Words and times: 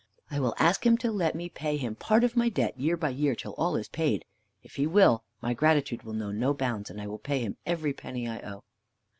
I 0.31 0.39
will 0.39 0.55
ask 0.57 0.83
him 0.83 0.97
to 0.97 1.11
let 1.11 1.35
me 1.35 1.47
pay 1.47 1.77
him 1.77 1.93
part 1.95 2.23
of 2.23 2.35
my 2.35 2.49
debt 2.49 2.75
year 2.75 2.97
by 2.97 3.09
year 3.09 3.35
till 3.35 3.53
all 3.53 3.75
is 3.75 3.87
paid. 3.87 4.25
If 4.63 4.77
he 4.77 4.87
will, 4.87 5.23
my 5.41 5.53
gratitude 5.53 6.01
will 6.01 6.13
know 6.13 6.31
no 6.31 6.55
bounds, 6.55 6.89
and 6.89 6.99
I 6.99 7.05
will 7.05 7.19
pay 7.19 7.37
him 7.41 7.57
every 7.67 7.93
penny 7.93 8.27
I 8.27 8.39
owe." 8.41 8.63